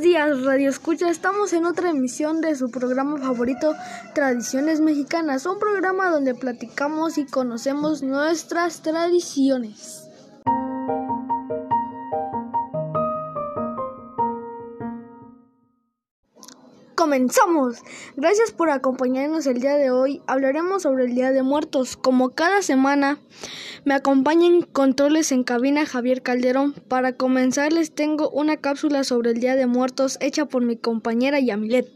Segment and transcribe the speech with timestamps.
[0.00, 1.08] días, Radio Escucha.
[1.08, 3.74] Estamos en otra emisión de su programa favorito,
[4.14, 10.08] Tradiciones Mexicanas, un programa donde platicamos y conocemos nuestras tradiciones.
[16.96, 17.82] Comenzamos.
[18.16, 20.22] Gracias por acompañarnos el día de hoy.
[20.26, 21.94] Hablaremos sobre el Día de Muertos.
[21.94, 23.18] Como cada semana,
[23.84, 26.72] me acompañan controles en cabina Javier Calderón.
[26.88, 31.38] Para comenzar les tengo una cápsula sobre el Día de Muertos hecha por mi compañera
[31.38, 31.86] Yamilet.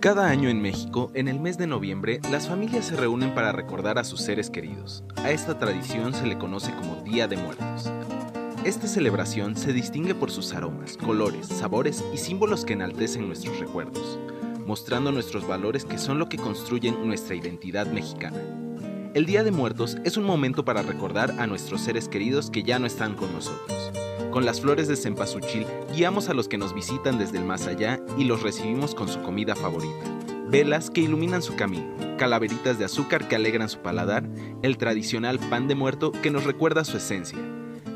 [0.00, 3.98] Cada año en México, en el mes de noviembre, las familias se reúnen para recordar
[3.98, 5.04] a sus seres queridos.
[5.16, 7.92] A esta tradición se le conoce como Día de Muertos.
[8.64, 14.18] Esta celebración se distingue por sus aromas, colores, sabores y símbolos que enaltecen nuestros recuerdos,
[14.66, 18.38] mostrando nuestros valores que son lo que construyen nuestra identidad mexicana.
[19.12, 22.78] El Día de Muertos es un momento para recordar a nuestros seres queridos que ya
[22.78, 23.92] no están con nosotros.
[24.30, 28.00] Con las flores de cempasúchil guiamos a los que nos visitan desde el más allá
[28.16, 30.04] y los recibimos con su comida favorita.
[30.48, 34.28] Velas que iluminan su camino, calaveritas de azúcar que alegran su paladar,
[34.62, 37.40] el tradicional pan de muerto que nos recuerda su esencia,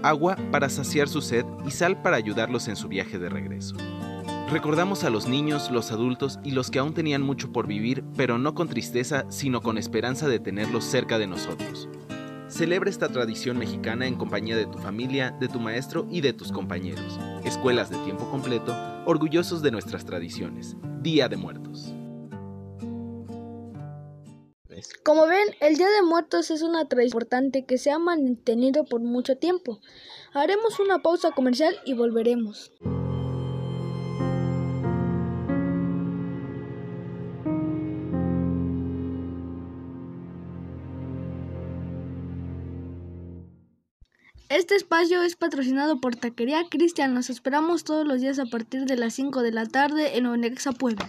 [0.02, 3.76] agua para saciar su sed y sal para ayudarlos en su viaje de regreso.
[4.50, 8.38] Recordamos a los niños, los adultos y los que aún tenían mucho por vivir, pero
[8.38, 11.88] no con tristeza, sino con esperanza de tenerlos cerca de nosotros.
[12.54, 16.52] Celebra esta tradición mexicana en compañía de tu familia, de tu maestro y de tus
[16.52, 17.18] compañeros.
[17.44, 18.72] Escuelas de tiempo completo,
[19.06, 20.76] orgullosos de nuestras tradiciones.
[21.02, 21.92] Día de Muertos.
[25.02, 29.00] Como ven, el Día de Muertos es una tradición importante que se ha mantenido por
[29.00, 29.80] mucho tiempo.
[30.32, 32.70] Haremos una pausa comercial y volveremos.
[44.54, 47.12] Este espacio es patrocinado por Taquería Cristian.
[47.12, 50.70] Nos esperamos todos los días a partir de las 5 de la tarde en Onexa
[50.70, 51.08] Puebla.